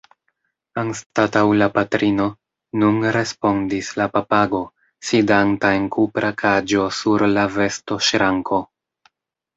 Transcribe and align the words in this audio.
Anstataŭ 0.81 1.43
la 1.57 1.65
patrino, 1.75 2.25
nun 2.83 2.97
respondis 3.17 3.91
la 4.01 4.07
papago, 4.15 4.63
sidanta 5.11 5.75
en 5.81 5.87
kupra 5.97 6.35
kaĝo 6.43 6.91
sur 7.03 7.29
la 7.39 7.47
vestoŝranko. 7.59 8.63